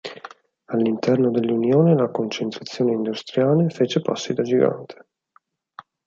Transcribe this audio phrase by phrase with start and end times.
[0.71, 5.05] All'interno dell'Unione la concentrazione industriale fece passi da gigante.